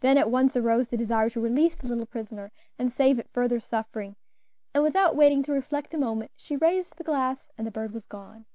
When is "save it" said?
2.90-3.28